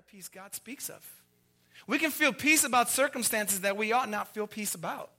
[0.00, 1.06] of peace God speaks of.
[1.86, 5.10] We can feel peace about circumstances that we ought not feel peace about.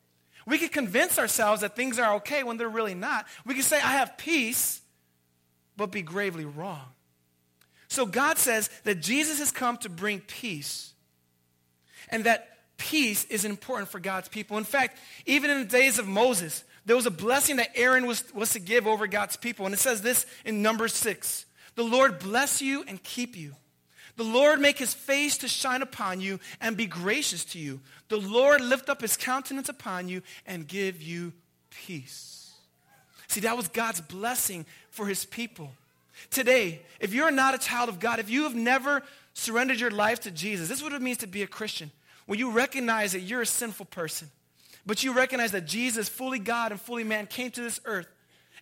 [0.48, 3.28] We can convince ourselves that things are okay when they're really not.
[3.46, 4.82] We can say, I have peace,
[5.78, 6.82] but be gravely wrong.
[7.90, 10.94] So God says that Jesus has come to bring peace
[12.10, 14.58] and that peace is important for God's people.
[14.58, 18.24] In fact, even in the days of Moses, there was a blessing that Aaron was,
[18.34, 19.68] was to give over God's people.
[19.68, 21.46] And it says this in number 6
[21.76, 23.54] The Lord bless you and keep you.
[24.18, 27.80] The Lord make his face to shine upon you and be gracious to you.
[28.10, 31.34] The Lord lift up his countenance upon you and give you
[31.70, 32.54] peace.
[33.28, 35.72] See, that was God's blessing for his people.
[36.30, 40.20] Today, if you're not a child of God, if you have never surrendered your life
[40.22, 41.92] to Jesus, this is what it means to be a Christian.
[42.26, 44.30] When you recognize that you're a sinful person,
[44.86, 48.08] but you recognize that Jesus, fully God and fully man, came to this earth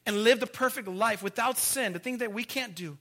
[0.06, 2.98] and lived a perfect life without sin, the thing that we can't do.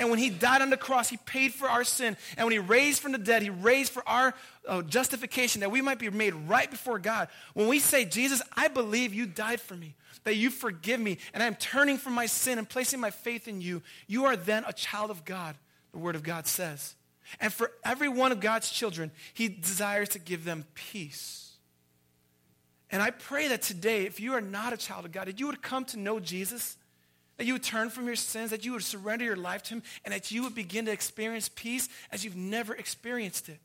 [0.00, 2.16] And when he died on the cross, he paid for our sin.
[2.38, 4.34] And when he raised from the dead, he raised for our
[4.66, 7.28] uh, justification that we might be made right before God.
[7.52, 9.94] When we say, Jesus, I believe you died for me,
[10.24, 13.60] that you forgive me, and I'm turning from my sin and placing my faith in
[13.60, 15.54] you, you are then a child of God,
[15.92, 16.94] the Word of God says.
[17.38, 21.52] And for every one of God's children, he desires to give them peace.
[22.90, 25.46] And I pray that today, if you are not a child of God, that you
[25.46, 26.78] would come to know Jesus
[27.40, 29.82] that you would turn from your sins, that you would surrender your life to Him,
[30.04, 33.58] and that you would begin to experience peace as you've never experienced it.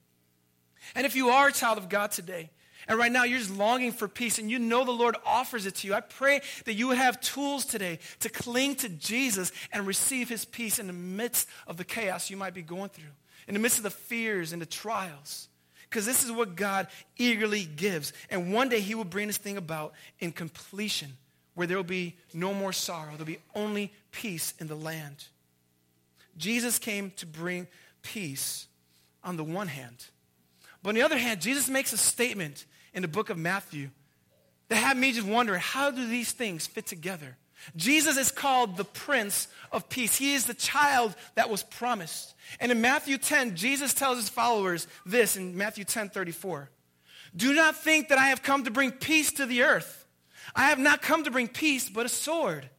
[0.95, 2.51] And if you are a child of God today,
[2.87, 5.75] and right now you're just longing for peace and you know the Lord offers it
[5.75, 9.85] to you, I pray that you would have tools today to cling to Jesus and
[9.85, 13.11] receive His peace in the midst of the chaos you might be going through,
[13.45, 15.49] in the midst of the fears and the trials.
[15.89, 18.13] Because this is what God eagerly gives.
[18.29, 21.17] And one day He will bring this thing about in completion
[21.55, 23.11] where there will be no more sorrow.
[23.11, 25.25] There'll be only peace in the land.
[26.37, 27.67] Jesus came to bring
[28.01, 28.67] peace
[29.23, 30.05] on the one hand.
[30.83, 33.89] But on the other hand, Jesus makes a statement in the book of Matthew
[34.69, 37.37] that had me just wonder how do these things fit together?
[37.75, 40.15] Jesus is called the Prince of Peace.
[40.17, 42.35] He is the child that was promised.
[42.59, 46.69] And in Matthew 10, Jesus tells his followers this in Matthew 10 34.
[47.35, 50.04] Do not think that I have come to bring peace to the earth.
[50.53, 52.69] I have not come to bring peace, but a sword.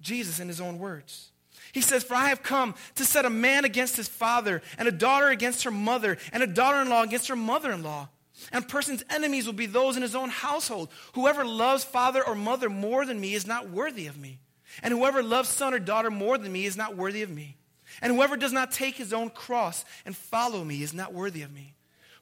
[0.00, 1.30] Jesus in his own words.
[1.72, 4.92] He says, For I have come to set a man against his father, and a
[4.92, 8.08] daughter against her mother, and a daughter in law against her mother in law.
[8.50, 10.90] And a person's enemies will be those in his own household.
[11.14, 14.38] Whoever loves father or mother more than me is not worthy of me.
[14.82, 17.56] And whoever loves son or daughter more than me is not worthy of me.
[18.00, 21.52] And whoever does not take his own cross and follow me is not worthy of
[21.52, 21.74] me.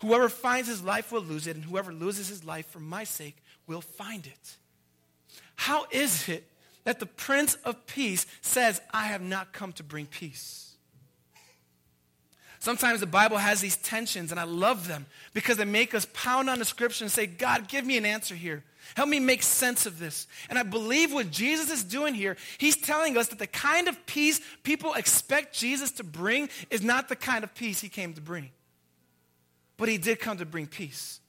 [0.03, 3.37] Whoever finds his life will lose it, and whoever loses his life for my sake
[3.67, 4.57] will find it.
[5.61, 6.51] How is it
[6.85, 10.73] that the Prince of Peace says, I have not come to bring peace?
[12.61, 15.05] Sometimes the Bible has these tensions, and I love them
[15.35, 18.35] because they make us pound on the scripture and say, God, give me an answer
[18.35, 18.65] here.
[18.95, 20.27] Help me make sense of this.
[20.49, 24.07] And I believe what Jesus is doing here, he's telling us that the kind of
[24.07, 28.23] peace people expect Jesus to bring is not the kind of peace he came to
[28.23, 28.49] bring.
[29.77, 31.20] But he did come to bring peace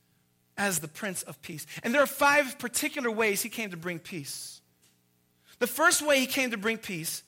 [0.62, 1.66] as the Prince of Peace.
[1.82, 4.62] And there are five particular ways he came to bring peace.
[5.58, 7.24] The first way he came to bring peace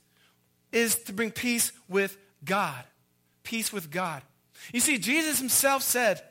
[0.71, 2.83] is to bring peace with God.
[3.41, 4.21] Peace with God.
[4.71, 6.21] You see, Jesus himself said,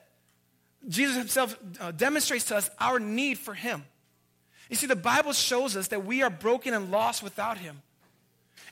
[0.89, 3.85] Jesus himself uh, demonstrates to us our need for him.
[4.71, 7.83] You see, the Bible shows us that we are broken and lost without him.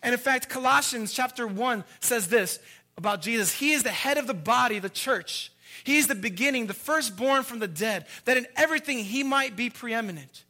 [0.04, 2.60] And in fact, Colossians chapter 1 says this
[2.96, 5.50] about Jesus He is the head of the body, the church.
[5.84, 10.44] He's the beginning, the firstborn from the dead, that in everything he might be preeminent.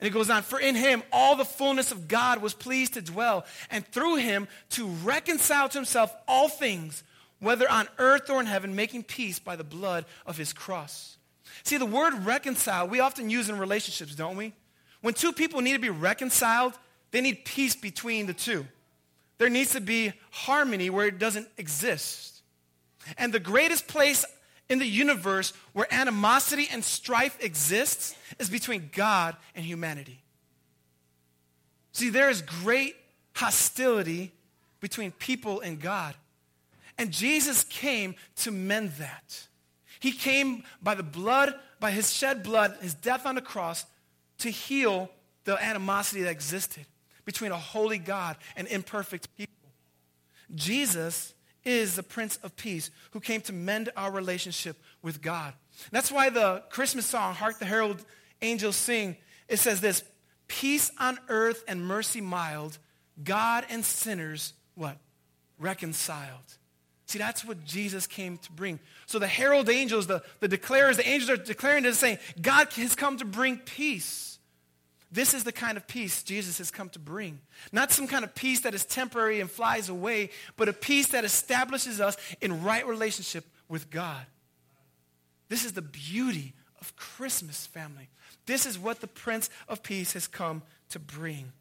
[0.00, 3.02] And it goes on, for in him all the fullness of God was pleased to
[3.02, 7.02] dwell, and through him to reconcile to himself all things,
[7.40, 11.16] whether on earth or in heaven, making peace by the blood of his cross.
[11.64, 14.52] See, the word reconcile we often use in relationships, don't we?
[15.00, 16.74] When two people need to be reconciled,
[17.10, 18.66] they need peace between the two.
[19.38, 22.42] There needs to be harmony where it doesn't exist.
[23.16, 24.24] And the greatest place
[24.68, 30.22] in the universe where animosity and strife exists is between God and humanity.
[31.92, 32.94] See, there is great
[33.34, 34.32] hostility
[34.80, 36.14] between people and God.
[36.98, 39.46] And Jesus came to mend that.
[40.00, 43.84] He came by the blood, by his shed blood, his death on the cross,
[44.38, 45.10] to heal
[45.44, 46.84] the animosity that existed
[47.24, 49.54] between a holy God and imperfect people.
[50.54, 55.52] Jesus is the Prince of Peace who came to mend our relationship with God.
[55.92, 58.04] That's why the Christmas song, Hark the Herald
[58.42, 59.16] Angels Sing,
[59.48, 60.02] it says this
[60.46, 62.78] Peace on earth and mercy mild,
[63.22, 64.96] God and sinners, what?
[65.58, 66.56] Reconciled.
[67.06, 68.78] See, that's what Jesus came to bring.
[69.06, 72.94] So the herald angels, the, the declarers, the angels are declaring this, saying, God has
[72.94, 74.37] come to bring peace.
[75.10, 77.40] This is the kind of peace Jesus has come to bring.
[77.72, 81.24] Not some kind of peace that is temporary and flies away, but a peace that
[81.24, 84.26] establishes us in right relationship with God.
[85.48, 88.08] This is the beauty of Christmas, family.
[88.44, 91.52] This is what the Prince of Peace has come to bring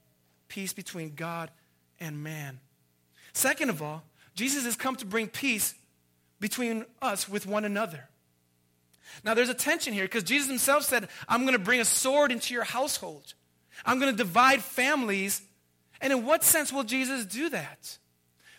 [0.49, 1.49] peace between God
[1.99, 2.59] and man.
[3.33, 4.03] Second of all,
[4.35, 5.73] Jesus has come to bring peace
[6.39, 8.07] between us with one another.
[9.23, 12.31] Now, there's a tension here because Jesus himself said, I'm going to bring a sword
[12.31, 13.33] into your household.
[13.85, 15.41] I'm going to divide families.
[16.01, 17.97] And in what sense will Jesus do that?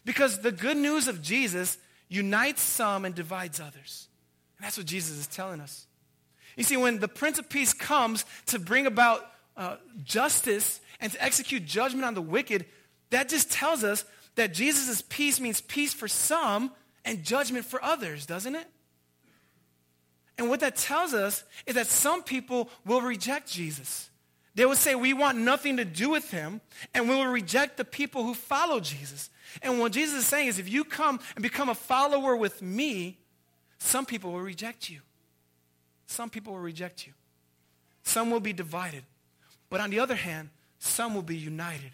[0.05, 1.79] Because the good news of Jesus
[2.09, 4.09] unites some and divides others.
[4.57, 5.87] And that's what Jesus is telling us.
[6.57, 9.25] You see, when the Prince of Peace comes to bring about
[9.57, 12.65] uh, justice and to execute judgment on the wicked,
[13.11, 14.05] that just tells us
[14.35, 16.73] that Jesus' peace means peace for some
[17.05, 18.67] and judgment for others, doesn't it?
[20.39, 24.09] And what that tells us is that some people will reject Jesus.
[24.55, 26.61] They will say, We want nothing to do with him,
[26.95, 29.31] and we will reject the people who follow Jesus.
[29.63, 33.19] And what Jesus is saying is, if you come and become a follower with me,
[33.79, 35.01] some people will reject you.
[36.07, 37.13] Some people will reject you.
[38.03, 39.05] Some will be divided.
[39.71, 41.93] But on the other hand, some will be united.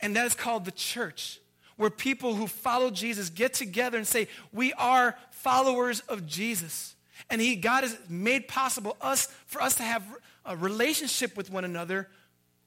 [0.00, 1.40] And that is called the church
[1.76, 6.94] where people who follow Jesus get together and say, We are followers of Jesus.
[7.30, 10.04] And he, God has made possible us for us to have
[10.44, 12.08] a relationship with one another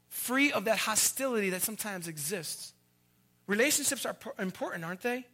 [0.10, 2.74] free of that hostility that sometimes exists.
[3.46, 5.26] Relationships are important, aren't they?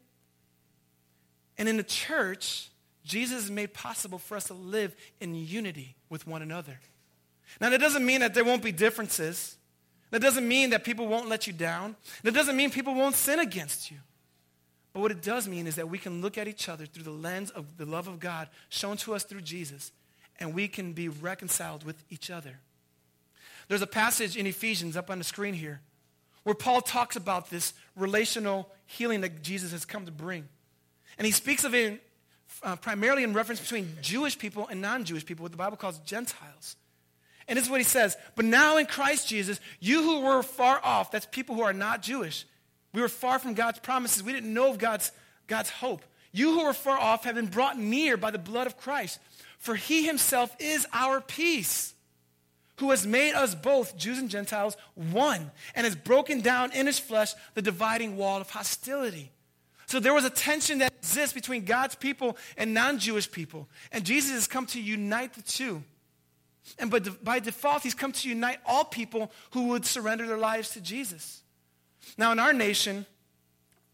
[1.57, 2.69] And in the church,
[3.03, 6.79] Jesus made possible for us to live in unity with one another.
[7.59, 9.57] Now, that doesn't mean that there won't be differences.
[10.11, 11.95] That doesn't mean that people won't let you down.
[12.23, 13.97] That doesn't mean people won't sin against you.
[14.93, 17.11] But what it does mean is that we can look at each other through the
[17.11, 19.91] lens of the love of God shown to us through Jesus,
[20.39, 22.59] and we can be reconciled with each other.
[23.67, 25.81] There's a passage in Ephesians up on the screen here
[26.43, 30.47] where Paul talks about this relational healing that Jesus has come to bring.
[31.17, 32.03] And he speaks of it
[32.61, 35.99] uh, primarily in reference between Jewish people and non Jewish people, what the Bible calls
[35.99, 36.75] Gentiles.
[37.47, 38.15] And this is what he says.
[38.35, 42.01] But now in Christ Jesus, you who were far off, that's people who are not
[42.01, 42.45] Jewish,
[42.93, 44.23] we were far from God's promises.
[44.23, 45.11] We didn't know of God's,
[45.47, 46.03] God's hope.
[46.31, 49.19] You who were far off have been brought near by the blood of Christ.
[49.57, 51.93] For he himself is our peace,
[52.77, 56.99] who has made us both, Jews and Gentiles, one, and has broken down in his
[56.99, 59.31] flesh the dividing wall of hostility.
[59.85, 63.69] So there was a tension that exists between God's people and non Jewish people.
[63.91, 65.83] And Jesus has come to unite the two.
[66.79, 66.89] And
[67.23, 71.42] by default, he's come to unite all people who would surrender their lives to Jesus.
[72.17, 73.05] Now, in our nation,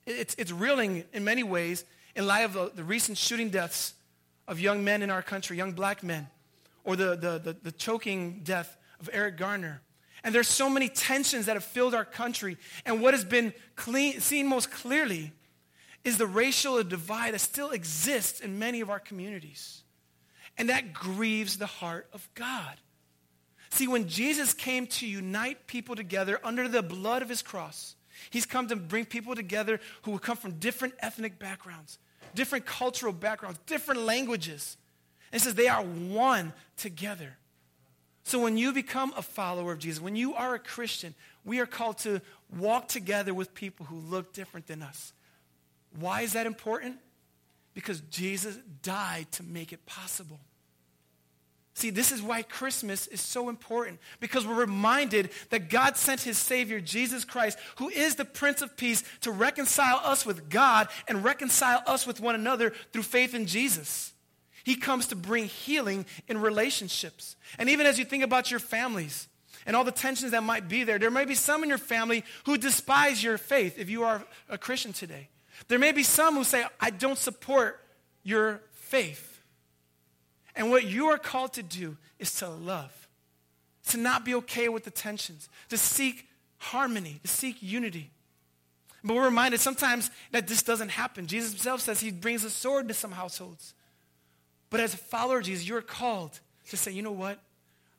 [0.06, 1.86] it's, it's reeling in many ways
[2.16, 3.94] in light of the, the recent shooting deaths
[4.48, 6.28] of young men in our country, young black men,
[6.84, 9.82] or the, the, the, the choking death of Eric Garner.
[10.24, 12.58] And there's so many tensions that have filled our country.
[12.86, 15.32] And what has been clean, seen most clearly
[16.04, 19.84] is the racial divide that still exists in many of our communities.
[20.58, 22.76] And that grieves the heart of God.
[23.70, 27.96] See, when Jesus came to unite people together under the blood of his cross,
[28.30, 32.00] he's come to bring people together who will come from different ethnic backgrounds,
[32.36, 34.78] different cultural backgrounds, different languages.
[35.32, 37.38] And says they are one together.
[38.24, 41.66] So when you become a follower of Jesus, when you are a Christian, we are
[41.66, 42.22] called to
[42.58, 45.14] walk together with people who look different than us.
[46.00, 46.98] Why is that important?
[47.74, 50.40] Because Jesus died to make it possible.
[51.80, 56.38] See, this is why Christmas is so important because we're reminded that God sent his
[56.38, 61.24] Savior, Jesus Christ, who is the Prince of Peace, to reconcile us with God and
[61.24, 64.12] reconcile us with one another through faith in Jesus.
[64.66, 67.38] He comes to bring healing in relationships.
[67.58, 69.30] And even as you think about your families
[69.66, 72.26] and all the tensions that might be there, there may be some in your family
[72.44, 75.30] who despise your faith if you are a Christian today.
[75.70, 77.80] There may be some who say, I don't support
[78.22, 79.29] your faith.
[80.60, 83.08] And what you are called to do is to love,
[83.88, 88.12] to not be okay with the tensions, to seek harmony, to seek unity.
[89.02, 91.28] But we're reminded sometimes that this doesn't happen.
[91.28, 93.74] Jesus himself says he brings a sword to some households.
[94.70, 96.38] But as a follower of Jesus, you're called
[96.68, 97.40] to say, you know what?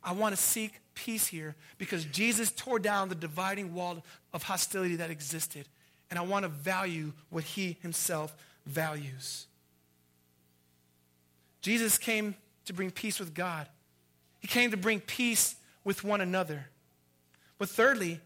[0.05, 4.97] I want to seek peace here because Jesus tore down the dividing wall of hostility
[4.97, 5.67] that existed.
[6.11, 8.37] And I want to value what he himself
[8.67, 9.47] values.
[11.63, 12.35] Jesus came
[12.71, 13.69] to bring peace with God.
[14.39, 16.67] He came to bring peace with one another.
[17.59, 18.21] But thirdly,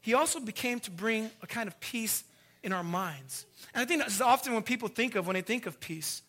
[0.00, 2.24] he also became to bring a kind of peace
[2.62, 3.46] in our minds.
[3.74, 6.22] And I think that's often when people think of when they think of peace.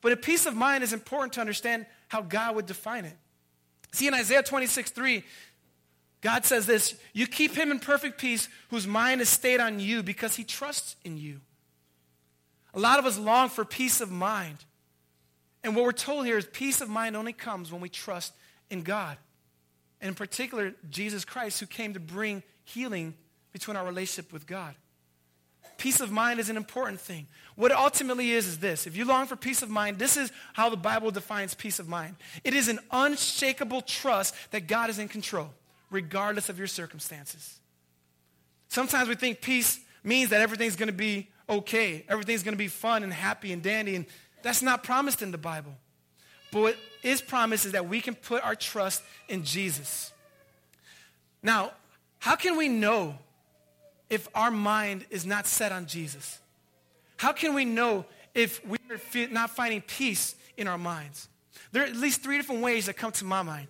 [0.00, 3.16] But a peace of mind is important to understand how God would define it.
[3.92, 5.24] See, in Isaiah 26, 3,
[6.20, 10.02] God says this You keep him in perfect peace whose mind is stayed on you
[10.02, 11.40] because he trusts in you.
[12.74, 14.58] A lot of us long for peace of mind.
[15.64, 18.32] And what we're told here is peace of mind only comes when we trust
[18.70, 19.16] in God.
[20.00, 23.14] And in particular, Jesus Christ, who came to bring healing
[23.52, 24.74] between our relationship with God.
[25.78, 27.26] Peace of mind is an important thing.
[27.54, 28.86] What it ultimately is is this.
[28.86, 31.88] If you long for peace of mind, this is how the Bible defines peace of
[31.88, 32.16] mind.
[32.44, 35.50] It is an unshakable trust that God is in control,
[35.90, 37.60] regardless of your circumstances.
[38.68, 42.04] Sometimes we think peace means that everything's going to be okay.
[42.08, 44.06] Everything's going to be fun and happy and dandy, and
[44.42, 45.74] that's not promised in the Bible.
[46.50, 50.12] But what is promised is that we can put our trust in Jesus.
[51.42, 51.72] Now,
[52.18, 53.18] how can we know
[54.10, 56.38] if our mind is not set on Jesus?
[57.16, 58.04] How can we know
[58.34, 58.78] if we
[59.24, 61.28] are not finding peace in our minds?
[61.72, 63.68] There are at least three different ways that come to my mind.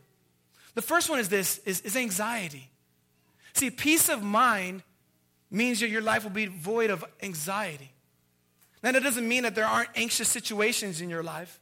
[0.75, 2.71] The first one is this, is, is anxiety.
[3.55, 4.83] See, peace of mind
[5.51, 7.91] means that your life will be void of anxiety.
[8.83, 11.61] Now, that doesn't mean that there aren't anxious situations in your life.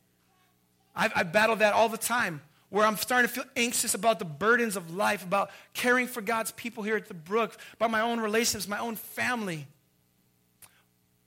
[0.95, 4.25] I've, I battle that all the time where I'm starting to feel anxious about the
[4.25, 8.21] burdens of life, about caring for God's people here at the Brook, about my own
[8.21, 9.67] relationships, my own family.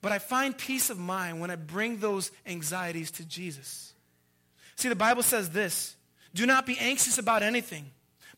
[0.01, 3.93] But I find peace of mind when I bring those anxieties to Jesus.
[4.75, 5.96] See, the Bible says this
[6.34, 7.89] do not be anxious about anything,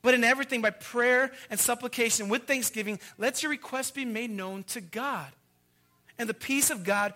[0.02, 4.64] but in everything, by prayer and supplication with thanksgiving, let your requests be made known
[4.64, 5.32] to God.
[6.18, 7.14] And the peace of God,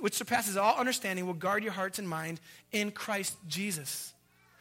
[0.00, 2.40] which surpasses all understanding, will guard your hearts and mind
[2.72, 4.14] in Christ Jesus.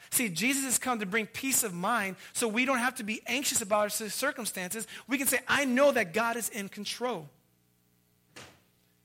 [0.10, 3.22] See, Jesus has come to bring peace of mind so we don't have to be
[3.28, 4.88] anxious about our circumstances.
[5.08, 7.30] We can say, I know that God is in control.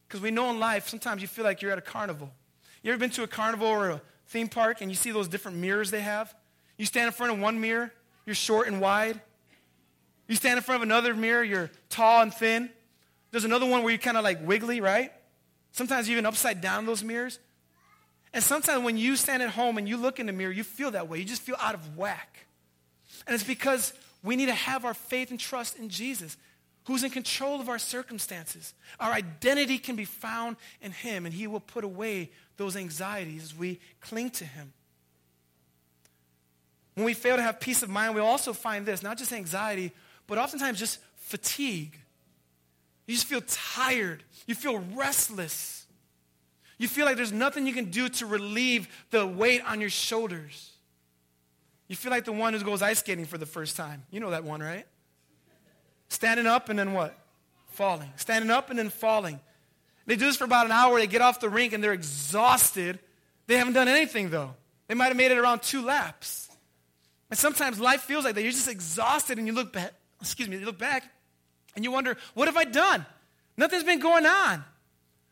[0.06, 2.30] Because we know in life, sometimes you feel like you're at a carnival.
[2.82, 5.56] You ever been to a carnival or a theme park and you see those different
[5.58, 6.34] mirrors they have?
[6.76, 7.92] You stand in front of one mirror,
[8.26, 9.20] you're short and wide.
[10.28, 12.70] You stand in front of another mirror, you're tall and thin.
[13.32, 15.10] There's another one where you're kind of like wiggly, right?
[15.72, 17.38] Sometimes even upside down those mirrors.
[18.34, 20.90] And sometimes when you stand at home and you look in the mirror, you feel
[20.92, 21.18] that way.
[21.18, 22.46] You just feel out of whack.
[23.26, 26.36] And it's because we need to have our faith and trust in Jesus,
[26.84, 28.74] who's in control of our circumstances.
[29.00, 33.54] Our identity can be found in Him, and He will put away those anxieties as
[33.54, 34.72] we cling to Him.
[36.94, 39.92] When we fail to have peace of mind, we also find this not just anxiety,
[40.26, 41.98] but oftentimes just fatigue.
[43.12, 45.84] You just feel tired, you feel restless.
[46.78, 50.70] You feel like there's nothing you can do to relieve the weight on your shoulders.
[51.88, 54.04] You feel like the one who goes ice skating for the first time.
[54.10, 54.86] You know that one, right?
[56.08, 57.14] Standing up and then what?
[57.72, 58.10] Falling.
[58.16, 59.40] Standing up and then falling.
[60.06, 60.98] They do this for about an hour.
[60.98, 62.98] They get off the rink and they're exhausted.
[63.46, 64.54] They haven't done anything, though.
[64.88, 66.48] They might have made it around two laps.
[67.28, 68.42] And sometimes life feels like that.
[68.42, 71.12] You're just exhausted and you look back, excuse me, you look back
[71.74, 73.06] and you wonder, what have I done?
[73.56, 74.64] Nothing's been going on.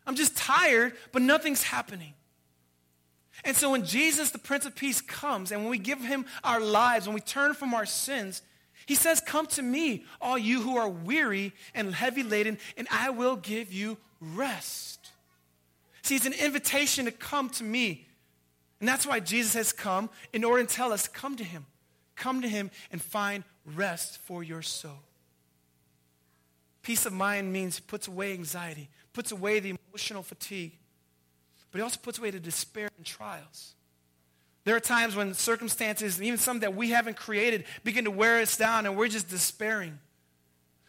[0.06, 2.14] I'm just tired, but nothing's happening.
[3.44, 6.60] And so when Jesus, the Prince of Peace, comes and when we give him our
[6.60, 8.42] lives, when we turn from our sins,
[8.86, 13.10] he says, Come to me, all you who are weary and heavy laden, and I
[13.10, 15.10] will give you rest.
[16.02, 18.06] See, it's an invitation to come to me.
[18.80, 21.66] And that's why Jesus has come in order to tell us, Come to him.
[22.16, 25.02] Come to him and find rest for your soul.
[26.82, 30.72] Peace of mind means he puts away anxiety, puts away the emotional fatigue,
[31.70, 33.74] but he also puts away the despair and trials.
[34.64, 38.56] There are times when circumstances, even some that we haven't created, begin to wear us
[38.56, 39.98] down and we're just despairing.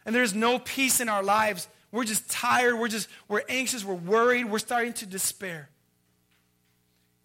[0.04, 1.68] And there's no peace in our lives.
[1.90, 2.78] We're just tired.
[2.78, 3.84] We're just, we're anxious.
[3.84, 4.44] We're worried.
[4.44, 5.68] We're starting to despair.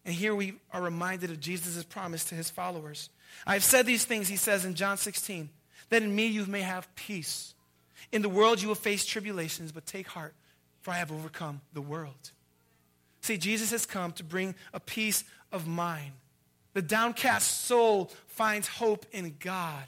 [0.06, 3.10] And here we are reminded of Jesus' promise to his followers.
[3.46, 5.50] I've said these things, he says in John 16,
[5.90, 7.54] that in me you may have peace.
[8.12, 10.34] In the world you will face tribulations, but take heart
[10.88, 12.32] for I have overcome the world.
[13.20, 16.14] See, Jesus has come to bring a peace of mind.
[16.74, 19.84] The downcast soul finds hope in God.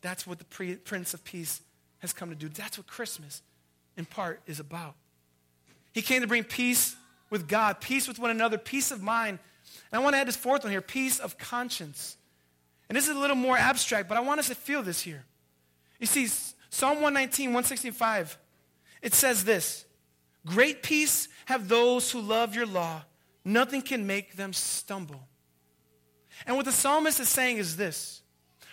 [0.00, 1.60] That's what the Prince of Peace
[2.00, 2.48] has come to do.
[2.48, 3.40] That's what Christmas,
[3.96, 4.94] in part, is about.
[5.92, 6.96] He came to bring peace
[7.30, 9.38] with God, peace with one another, peace of mind.
[9.92, 12.16] And I want to add this fourth one here peace of conscience.
[12.88, 15.24] And this is a little more abstract, but I want us to feel this here.
[16.00, 16.28] You see,
[16.72, 18.38] Psalm 119, 165
[19.02, 19.84] it says this
[20.46, 23.02] Great peace have those who love your law.
[23.44, 25.28] Nothing can make them stumble.
[26.46, 28.22] And what the psalmist is saying is this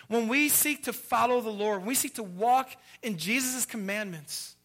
[0.08, 2.70] when we seek to follow the Lord, when we seek to walk
[3.02, 4.56] in Jesus' commandments,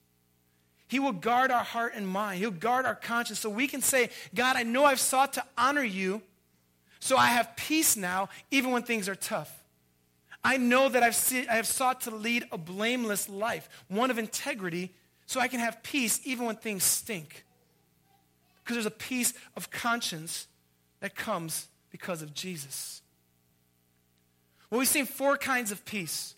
[0.88, 2.40] He will guard our heart and mind.
[2.40, 5.84] He'll guard our conscience so we can say, God, I know I've sought to honor
[5.84, 6.22] you,
[7.00, 9.65] so I have peace now, even when things are tough.
[10.46, 14.20] I know that I've, see, I have sought to lead a blameless life, one of
[14.20, 14.94] integrity,
[15.26, 17.44] so I can have peace even when things stink.
[18.64, 20.46] Because there's a peace of conscience
[21.00, 23.02] that comes because of Jesus.
[24.70, 26.36] Well, we've seen four kinds of peace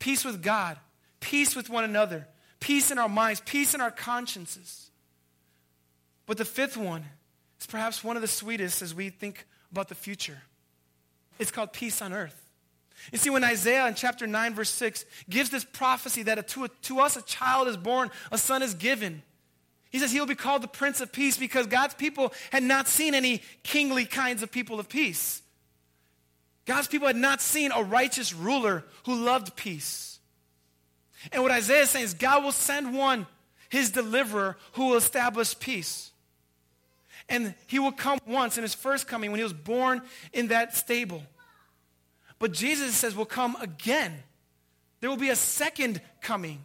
[0.00, 0.76] peace with God,
[1.20, 2.26] peace with one another,
[2.58, 4.90] peace in our minds, peace in our consciences.
[6.26, 7.04] But the fifth one
[7.60, 10.42] is perhaps one of the sweetest as we think about the future.
[11.38, 12.45] It's called peace on earth.
[13.12, 17.00] You see, when Isaiah in chapter 9, verse 6 gives this prophecy that to, to
[17.00, 19.22] us a child is born, a son is given.
[19.90, 22.88] He says he will be called the Prince of Peace because God's people had not
[22.88, 25.42] seen any kingly kinds of people of peace.
[26.64, 30.18] God's people had not seen a righteous ruler who loved peace.
[31.32, 33.26] And what Isaiah is saying is God will send one,
[33.68, 36.10] his deliverer, who will establish peace.
[37.28, 40.76] And he will come once in his first coming when he was born in that
[40.76, 41.22] stable.
[42.38, 44.22] But Jesus says will come again.
[45.00, 46.64] There will be a second coming.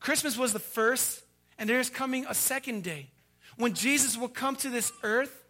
[0.00, 1.22] Christmas was the first,
[1.58, 3.08] and there is coming a second day
[3.56, 5.44] when Jesus will come to this earth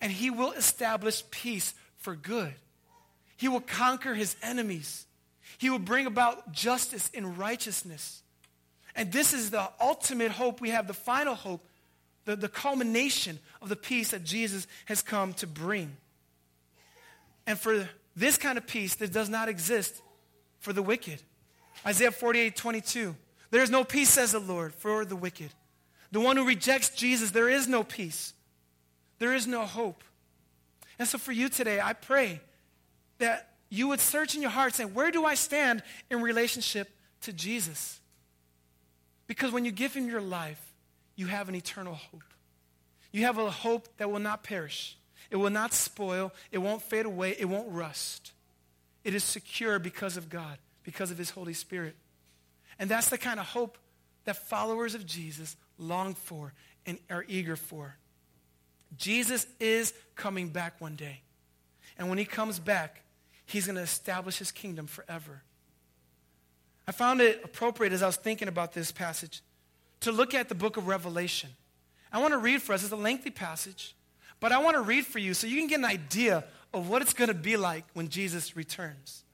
[0.00, 2.54] and he will establish peace for good.
[3.36, 5.06] He will conquer his enemies.
[5.58, 8.22] He will bring about justice and righteousness.
[8.94, 11.64] And this is the ultimate hope we have, the final hope,
[12.24, 15.96] the, the culmination of the peace that Jesus has come to bring.
[17.46, 20.02] And for this kind of peace that does not exist
[20.58, 21.22] for the wicked.
[21.86, 23.16] Isaiah 48, 22.
[23.50, 25.50] There is no peace, says the Lord, for the wicked.
[26.10, 28.34] The one who rejects Jesus, there is no peace.
[29.18, 30.02] There is no hope.
[30.98, 32.40] And so for you today, I pray
[33.18, 36.90] that you would search in your heart saying, where do I stand in relationship
[37.22, 38.00] to Jesus?
[39.26, 40.60] Because when you give him your life,
[41.14, 42.24] you have an eternal hope.
[43.12, 44.97] You have a hope that will not perish.
[45.30, 46.32] It will not spoil.
[46.50, 47.36] It won't fade away.
[47.38, 48.32] It won't rust.
[49.04, 51.96] It is secure because of God, because of His Holy Spirit.
[52.78, 53.78] And that's the kind of hope
[54.24, 56.52] that followers of Jesus long for
[56.86, 57.96] and are eager for.
[58.96, 61.20] Jesus is coming back one day.
[61.98, 63.02] And when He comes back,
[63.46, 65.42] He's going to establish His kingdom forever.
[66.86, 69.42] I found it appropriate as I was thinking about this passage
[70.00, 71.50] to look at the book of Revelation.
[72.10, 72.82] I want to read for us.
[72.82, 73.94] It's a lengthy passage.
[74.40, 77.02] But I want to read for you so you can get an idea of what
[77.02, 79.24] it's going to be like when Jesus returns.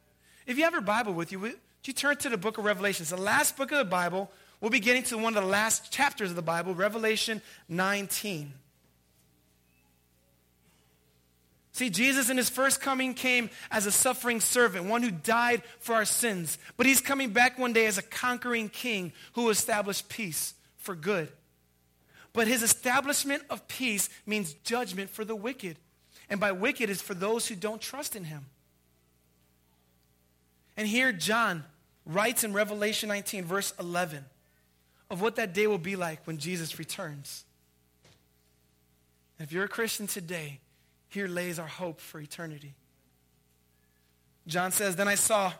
[0.46, 3.02] If you have your Bible with you, would you turn to the book of Revelation?
[3.02, 4.30] It's the last book of the Bible.
[4.60, 8.52] We'll be getting to one of the last chapters of the Bible, Revelation 19.
[11.72, 15.96] See, Jesus in his first coming came as a suffering servant, one who died for
[15.96, 16.56] our sins.
[16.76, 21.32] But he's coming back one day as a conquering king who established peace for good.
[22.34, 25.78] But his establishment of peace means judgment for the wicked.
[26.28, 28.46] And by wicked is for those who don't trust in him.
[30.76, 31.64] And here John
[32.04, 34.24] writes in Revelation 19, verse 11,
[35.10, 37.44] of what that day will be like when Jesus returns.
[39.38, 40.58] And if you're a Christian today,
[41.08, 42.74] here lays our hope for eternity.
[44.48, 45.52] John says, Then I saw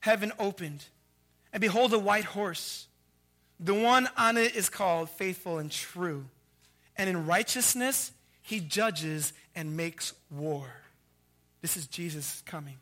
[0.00, 0.86] heaven opened,
[1.52, 2.88] and behold, a white horse.
[3.62, 6.24] The one on it is called faithful and true.
[6.96, 10.66] And in righteousness, he judges and makes war.
[11.60, 12.76] This is Jesus coming.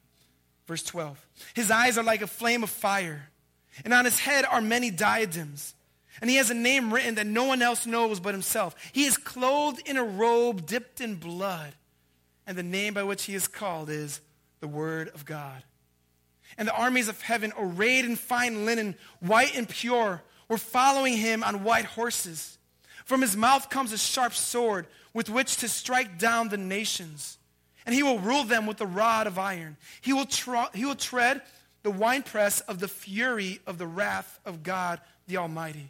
[0.67, 1.27] Verse 12.
[1.55, 3.29] His eyes are like a flame of fire,
[3.85, 5.75] and on his head are many diadems.
[6.21, 8.75] And he has a name written that no one else knows but himself.
[8.93, 11.75] He is clothed in a robe dipped in blood,
[12.47, 14.21] and the name by which he is called is
[14.61, 15.63] the Word of God.
[16.57, 21.45] And the armies of heaven, arrayed in fine linen, white and pure, were following him
[21.45, 22.59] on white horses.
[23.07, 27.39] From his mouth comes a sharp sword with which to strike down the nations.
[27.87, 29.77] And he will rule them with a rod of iron.
[30.01, 30.27] He will,
[30.75, 31.41] he will tread
[31.85, 35.89] the winepress of the fury of the wrath of God the Almighty.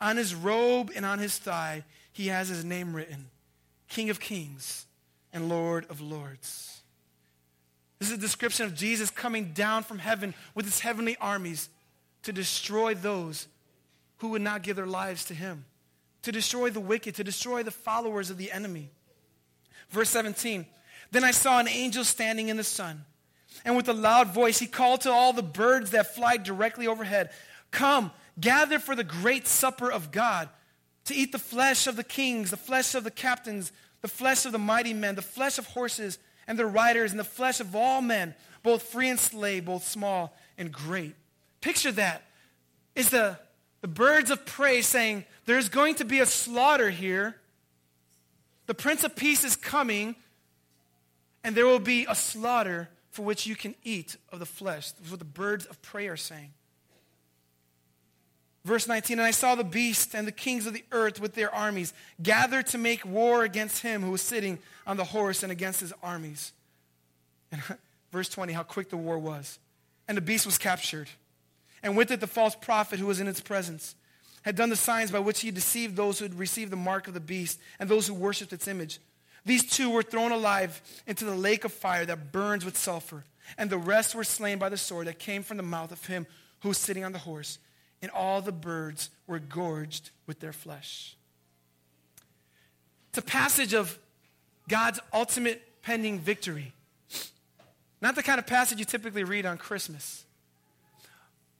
[0.00, 3.26] On his robe and on his thigh, he has his name written
[3.88, 4.86] King of Kings
[5.32, 6.80] and Lord of Lords.
[7.98, 11.68] This is a description of Jesus coming down from heaven with his heavenly armies
[12.22, 13.48] to destroy those
[14.18, 15.64] who would not give their lives to him,
[16.22, 18.90] to destroy the wicked, to destroy the followers of the enemy.
[19.90, 20.66] Verse 17
[21.10, 23.04] Then I saw an angel standing in the sun,
[23.64, 27.30] and with a loud voice he called to all the birds that fly directly overhead
[27.70, 30.48] Come, gather for the great supper of God,
[31.06, 34.52] to eat the flesh of the kings, the flesh of the captains, the flesh of
[34.52, 38.00] the mighty men, the flesh of horses and their riders, and the flesh of all
[38.00, 41.14] men, both free and slave, both small and great.
[41.60, 42.22] Picture that.
[42.94, 43.38] Is the
[43.84, 47.36] The birds of prey saying, There's going to be a slaughter here.
[48.64, 50.16] The Prince of Peace is coming,
[51.44, 54.92] and there will be a slaughter for which you can eat of the flesh.
[54.92, 56.54] That's what the birds of prey are saying.
[58.64, 61.54] Verse 19, and I saw the beast and the kings of the earth with their
[61.54, 61.92] armies
[62.22, 65.92] gathered to make war against him who was sitting on the horse and against his
[66.02, 66.54] armies.
[67.52, 67.60] And
[68.12, 69.58] verse 20, how quick the war was.
[70.08, 71.10] And the beast was captured.
[71.84, 73.94] And with it, the false prophet who was in its presence
[74.42, 77.14] had done the signs by which he deceived those who had received the mark of
[77.14, 78.98] the beast and those who worshipped its image.
[79.44, 83.24] These two were thrown alive into the lake of fire that burns with sulfur.
[83.58, 86.26] And the rest were slain by the sword that came from the mouth of him
[86.60, 87.58] who was sitting on the horse
[88.00, 91.16] and all the birds were gorged with their flesh.
[93.10, 93.98] It's a passage of
[94.68, 96.72] God's ultimate pending victory.
[98.00, 100.24] Not the kind of passage you typically read on Christmas.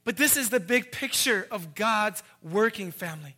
[0.05, 3.35] But this is the big picture of God's working family.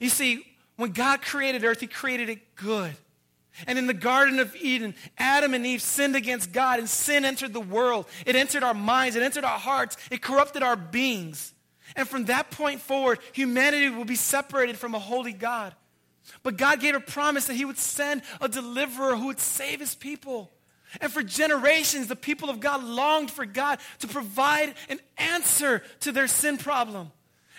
[0.00, 0.44] You see,
[0.76, 2.94] when God created earth, he created it good.
[3.66, 7.54] And in the Garden of Eden, Adam and Eve sinned against God, and sin entered
[7.54, 8.06] the world.
[8.26, 11.54] It entered our minds, it entered our hearts, it corrupted our beings.
[11.94, 15.74] And from that point forward, humanity will be separated from a holy God.
[16.42, 19.94] But God gave a promise that He would send a deliverer who would save His
[19.94, 20.50] people.
[21.00, 26.12] And for generations, the people of God longed for God to provide an answer to
[26.12, 27.10] their sin problem.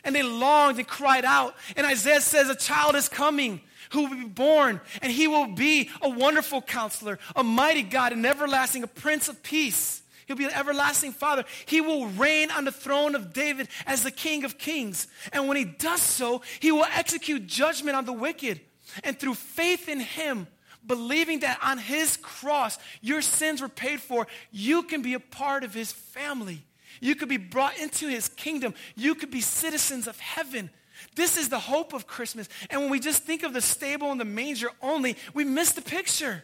[0.04, 1.56] And they longed and cried out.
[1.76, 5.89] And Isaiah says, A child is coming who will be born, and he will be
[6.02, 10.02] a wonderful counselor, a mighty God, an everlasting, a prince of peace.
[10.26, 11.45] He'll be an everlasting father.
[11.65, 15.08] He will reign on the throne of David as the king of kings.
[15.32, 18.60] And when he does so, he will execute judgment on the wicked.
[19.06, 20.47] And through faith in him,
[20.88, 25.63] believing that on his cross your sins were paid for, you can be a part
[25.63, 26.63] of his family.
[27.00, 28.73] You could be brought into his kingdom.
[28.95, 30.69] You could be citizens of heaven.
[31.15, 32.50] This is the hope of Christmas.
[32.69, 35.82] And when we just think of the stable and the manger only, we miss the
[35.82, 36.43] picture.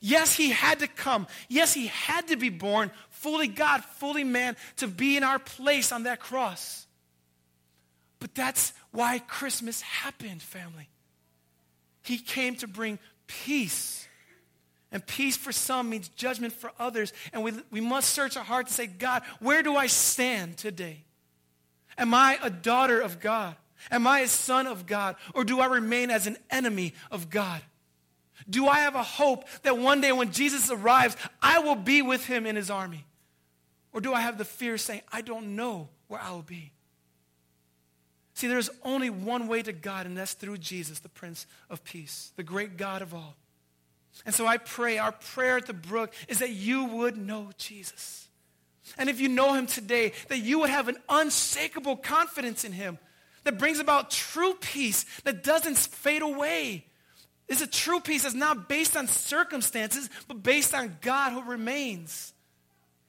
[0.00, 1.26] Yes, he had to come.
[1.48, 5.92] Yes, he had to be born, fully God, fully man, to be in our place
[5.92, 6.86] on that cross.
[8.18, 10.88] But that's why Christmas happened, family.
[12.02, 14.06] He came to bring peace.
[14.92, 17.12] And peace for some means judgment for others.
[17.32, 21.04] And we, we must search our heart to say, God, where do I stand today?
[21.98, 23.56] Am I a daughter of God?
[23.90, 25.16] Am I a son of God?
[25.34, 27.60] Or do I remain as an enemy of God?
[28.48, 32.26] Do I have a hope that one day when Jesus arrives, I will be with
[32.26, 33.04] him in his army?
[33.92, 36.72] Or do I have the fear saying, I don't know where I will be?
[38.34, 42.32] See, there's only one way to God, and that's through Jesus, the Prince of Peace,
[42.36, 43.36] the great God of all.
[44.26, 48.28] And so I pray, our prayer at the brook is that you would know Jesus.
[48.98, 52.98] And if you know him today, that you would have an unshakable confidence in him
[53.44, 56.84] that brings about true peace that doesn't fade away
[57.48, 62.32] is a true peace that's not based on circumstances, but based on God who remains.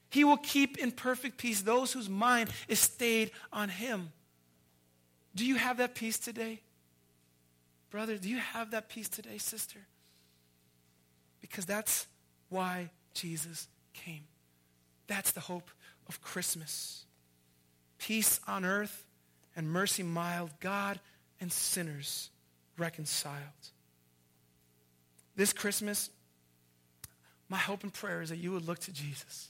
[0.10, 4.12] He will keep in perfect peace those whose mind is stayed on Him.
[5.36, 6.62] Do you have that peace today?
[7.89, 9.80] Brother, do you have that peace today, sister?
[11.41, 12.08] Because that's
[12.50, 14.24] why Jesus came.
[15.08, 15.69] That's the hope
[16.08, 17.06] of Christmas.
[17.98, 19.06] Peace on earth
[19.56, 21.00] and mercy mild, God
[21.39, 22.30] and sinners
[22.78, 23.36] reconciled.
[25.36, 26.10] This Christmas,
[27.50, 29.50] my hope and prayer is that you would look to Jesus.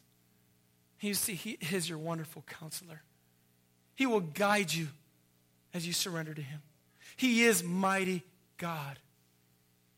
[1.00, 3.02] You see, He is your wonderful counselor.
[3.96, 4.88] He will guide you
[5.76, 6.62] as you surrender to Him.
[7.16, 8.24] He is mighty
[8.58, 8.98] God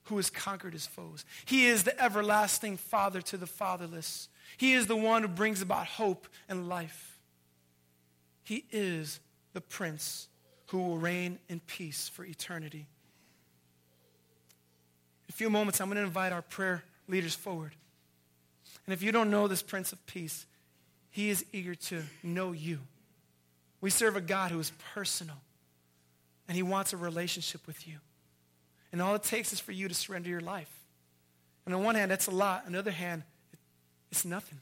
[0.07, 1.25] who has conquered his foes.
[1.45, 4.29] He is the everlasting Father to the fatherless.
[4.55, 7.19] He is the one who brings about hope and life.
[8.43, 9.19] He is
[9.53, 10.29] the Prince
[10.67, 12.85] who will reign in peace for eternity
[15.27, 17.73] In a few moments, I'm going to invite our prayer leaders forward.
[18.85, 20.45] And if you don't know this Prince of Peace,
[21.09, 22.79] he is eager to know you.
[23.81, 25.37] We serve a God who is personal,
[26.47, 27.97] and he wants a relationship with you.
[28.91, 30.71] And all it takes is for you to surrender your life.
[31.65, 32.63] And on one hand, that's a lot.
[32.65, 33.23] On the other hand,
[34.11, 34.59] it's nothing.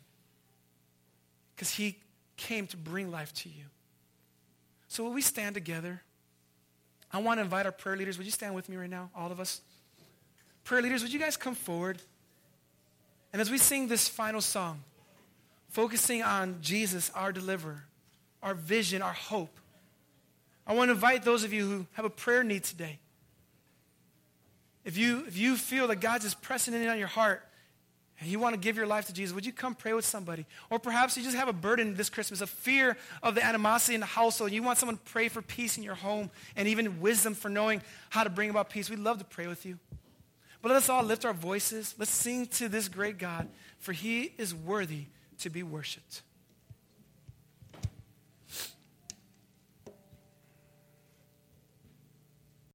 [1.56, 2.00] Because he
[2.36, 3.66] came to bring life to you.
[4.88, 6.02] So will we stand together?
[7.12, 8.18] I want to invite our prayer leaders.
[8.18, 9.62] Would you stand with me right now, all of us?
[10.64, 12.02] Prayer leaders, would you guys come forward?
[13.32, 14.84] And as we sing this final song,
[15.70, 17.84] focusing on Jesus, our deliverer,
[18.42, 19.60] our vision, our hope,
[20.68, 23.00] I want to invite those of you who have a prayer need today.
[24.84, 27.44] If you, if you feel that God's just pressing in on your heart
[28.20, 30.46] and you want to give your life to Jesus, would you come pray with somebody?
[30.70, 34.00] Or perhaps you just have a burden this Christmas, a fear of the animosity in
[34.00, 34.52] the household.
[34.52, 37.82] You want someone to pray for peace in your home and even wisdom for knowing
[38.10, 38.90] how to bring about peace.
[38.90, 39.80] We'd love to pray with you.
[40.62, 41.94] But let us all lift our voices.
[41.98, 43.48] Let's sing to this great God,
[43.78, 45.06] for he is worthy
[45.40, 46.22] to be worshiped.